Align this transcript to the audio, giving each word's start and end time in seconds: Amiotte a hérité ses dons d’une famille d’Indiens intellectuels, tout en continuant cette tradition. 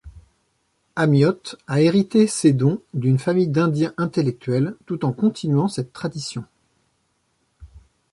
Amiotte 0.95 1.57
a 1.67 1.79
hérité 1.79 2.25
ses 2.25 2.53
dons 2.53 2.81
d’une 2.95 3.19
famille 3.19 3.49
d’Indiens 3.49 3.93
intellectuels, 3.97 4.75
tout 4.87 5.05
en 5.05 5.13
continuant 5.13 5.67
cette 5.67 5.93
tradition. 5.93 6.43